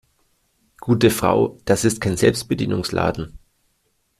Gute 0.79 1.11
Frau, 1.11 1.59
das 1.65 1.85
ist 1.85 2.01
kein 2.01 2.17
Selbstbedienungsladen. 2.17 3.37